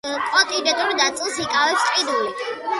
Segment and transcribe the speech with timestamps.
[0.35, 2.53] კონტინენტურ ნაწილს იკავებს ყინული.